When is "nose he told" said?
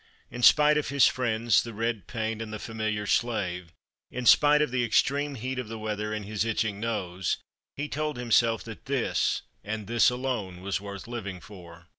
6.79-8.17